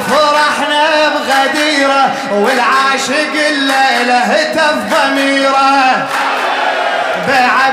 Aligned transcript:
فرحنا 0.00 1.08
بغديره 1.08 2.12
والعاشق 2.32 3.32
الليلة 3.48 4.18
هتف 4.18 4.74
ضميره 4.74 6.08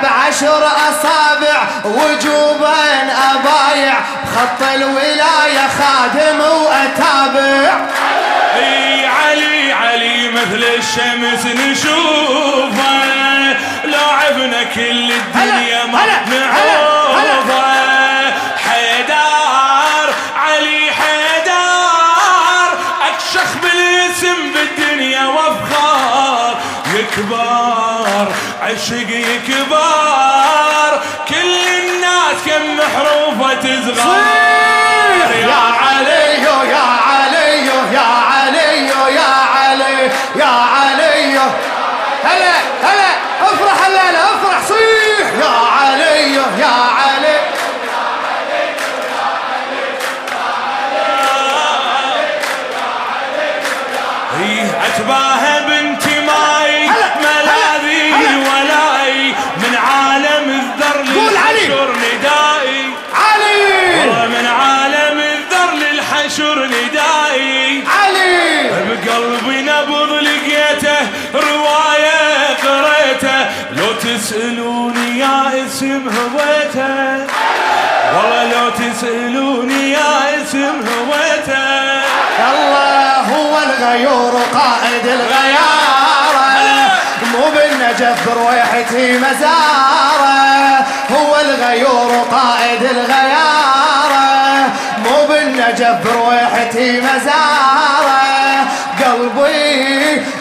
بعشر 0.03 0.67
أصابع 0.67 1.67
وجوبين 1.85 3.09
أبايع. 3.33 3.95
بخط 4.23 4.61
الولاية 4.73 5.67
خادم 5.79 6.39
وأتابع. 6.39 7.87
إي 8.55 9.05
علي 9.05 9.73
علي 9.73 10.29
مثل 10.29 10.63
الشمس 10.77 11.45
نشوفه. 11.45 13.05
لو 13.85 14.09
عبنا 14.09 14.63
كل 14.63 15.11
الدنيا 15.11 15.85
ما. 15.85 16.05
نعوفه 16.27 17.63
حيدار 18.69 20.13
علي 20.35 20.91
حيدار. 20.91 22.69
أكشخ 23.07 23.49
بالاسم 23.61 24.37
بالدنيا 24.53 25.25
وأفخار. 25.25 26.57
يكبر 26.93 28.27
عشق 28.61 29.09
يكبر. 29.09 29.94
تصغر 33.85 34.15
يا 35.35 35.55
علي 35.55 36.43
يا 36.43 36.81
علي 37.09 37.67
يا 37.93 38.01
علي 38.01 38.87
يا 39.15 39.25
علي 39.55 40.11
يا 40.35 40.45
علي 40.45 41.37
هلا 42.23 42.55
هلا 42.83 43.09
افرح 43.41 43.85
الليلة 43.87 44.19
افرح 44.33 44.61
صيح. 44.67 45.27
يا 45.39 45.53
علي 45.81 46.33
يا 46.35 46.73
علي 46.97 47.35
هي 54.39 54.63
اتباها 54.87 55.44
نبض 69.85 70.11
لقيته 70.11 70.97
رواية 71.33 72.57
قريته. 72.63 73.49
لو 73.71 73.93
تسألوني 73.93 75.19
يا 75.19 75.65
اسم 75.65 76.09
هويته. 76.09 77.27
والله 78.13 78.43
لو 78.43 78.69
تسألوني 78.69 79.91
يا 79.91 80.41
اسم 80.41 80.75
هويته. 80.87 81.65
الله 82.51 83.19
هو 83.19 83.57
الغيور 83.57 84.41
قائد 84.53 85.05
الغيارة. 85.05 86.49
مو 87.31 87.45
بالنجف 87.55 88.29
برويحتي 88.29 89.17
مزارة. 89.17 90.85
هو 91.11 91.35
الغيور 91.41 92.25
قائد 92.31 92.83
الغيارة. 92.83 94.25
مو 95.03 95.27
بالنجف 95.27 95.97
برويحتي 96.05 97.01
مزارة. 97.01 97.94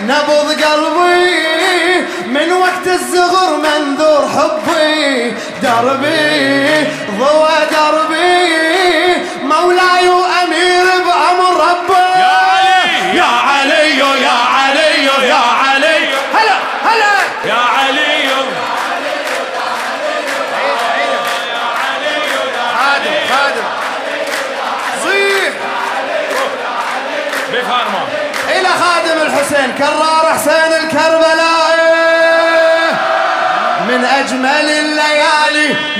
نبض 0.09 0.49
قلبي 0.65 2.01
من 2.27 2.53
وقت 2.53 2.87
الزغر 2.87 3.57
منذور 3.57 4.29
حبي. 4.29 5.33
دربي 5.63 6.87
ضوى 7.19 7.59
دربي. 7.71 8.55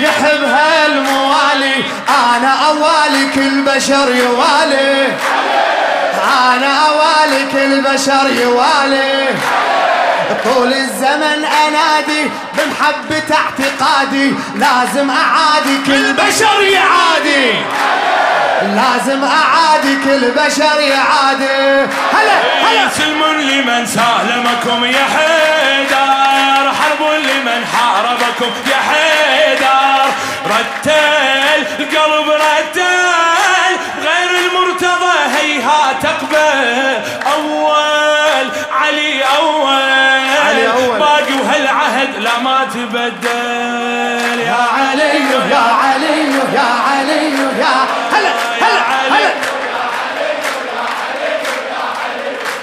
الليالي 0.05 0.09
يحبها 0.09 0.87
الموالي 0.87 1.85
أنا 2.09 2.53
أوالي 2.69 3.29
كل 3.35 3.63
بشر 3.63 4.15
يوالي. 4.15 5.13
أنا 6.47 6.89
أوالي 6.89 7.47
كل 7.53 7.81
بشر 7.81 8.29
يوالي. 8.43 9.29
طول 10.45 10.73
الزمن 10.73 11.45
أنادي 11.45 12.31
بمحبة 12.55 13.37
اعتقادي. 13.37 14.35
لازم 14.55 15.11
أعادي 15.11 15.79
كل 15.87 16.13
بشر 16.13 16.63
يعادي. 16.63 17.55
لازم 18.63 19.25
أعادي 19.25 19.97
كل 20.05 20.31
بشر 20.31 20.81
يعادي. 20.81 21.89
هلا 22.13 22.37
هلا. 22.63 22.89
سلم 22.97 23.23
لمن 23.25 23.87
سالمكم 23.87 24.85
يا 24.85 25.05
حيدر 25.15 26.73
حرب 26.73 27.03
لمن 27.03 27.67
حاربكم 27.67 28.53
يا 28.71 28.77
حيدر. 28.77 29.14
رتل 30.59 31.65
القلب 31.79 32.29
رتل 32.31 32.83
غير 34.03 34.31
المرتضى 34.45 35.17
هيهات 35.37 36.05
اقبل 36.05 37.03
أول 37.35 38.51
علي 38.73 39.23
أول. 39.23 40.35
علي 40.47 40.69
أول. 40.73 40.99
باقي 40.99 41.33
وهالعهد 41.43 42.17
لا 42.19 42.39
ما 42.39 42.65
تبدل. 42.75 44.41
يا 44.41 44.67
علي 44.77 45.21
يا 45.51 45.65
علي 45.85 46.35
يا 46.55 46.69
علي 46.91 47.31
يا 47.59 47.75
هلا 48.13 48.33
هلا 48.61 48.81
هلا. 49.17 49.33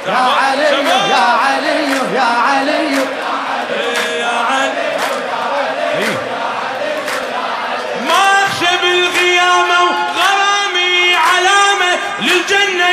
يا 0.08 0.18
علي 0.18 0.64
يا 1.10 1.24
علي 1.44 1.92
يا 2.16 2.22
علي. 2.22 2.91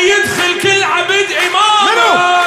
يدخل 0.00 0.60
كل 0.62 0.82
عبد 0.84 1.26
إمامه. 1.46 2.38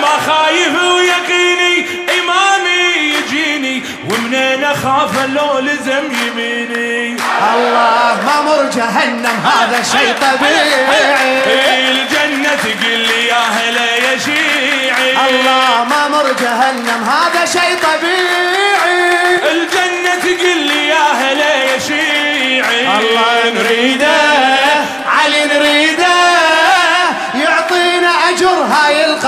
ما 0.00 0.14
خايف 0.26 0.74
ويقيني 0.82 1.86
إمامي 2.20 3.14
يجيني 3.14 3.82
ومنين 4.10 4.64
أخاف 4.64 5.26
لو 5.26 5.58
لزم 5.58 6.04
يميني. 6.26 7.16
الله 7.54 8.18
ما 8.26 8.42
مر 8.42 8.70
جهنم 8.76 9.36
هذا 9.44 9.82
شيء 9.82 10.14
طبيعي. 10.20 11.90
الجنة 11.90 12.54
تقول 12.54 12.98
لي 12.98 13.26
يا 13.26 13.42
هلا 13.56 13.96
يا 13.96 14.18
شيعي. 14.18 15.10
الله 15.28 15.84
ما 15.84 16.08
مر 16.08 16.32
جهنم 16.40 17.08
هذا 17.08 17.46
شيء 17.46 17.78
طبيعي. 17.82 19.52
الجنة 19.52 20.14
تقول 20.22 20.58
لي 20.58 20.88
يا 20.88 21.06
هلا 21.20 21.54
يا 21.54 21.78
شيعي. 21.78 22.86
الله 23.00 23.50
نريده. 23.54 24.53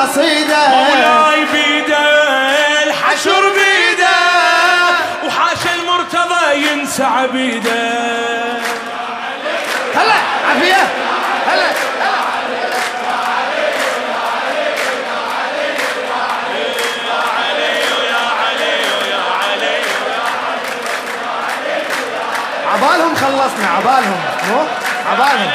القصيده 0.06 0.68
مولاي 0.68 1.44
بيده 1.52 1.98
الحشر 2.86 3.42
بيده 3.48 4.16
وحاشا 5.24 5.74
المرتضى 5.74 6.54
ينسى 6.54 7.04
عبيده. 7.04 7.88
هلا 9.94 10.14
عافية. 10.48 10.88
هلا. 11.50 11.66
عبالهم 22.72 23.14
خلصنا 23.14 23.68
عبالهم. 23.76 24.20
مو؟ 24.50 24.64
عبالهم. 25.10 25.50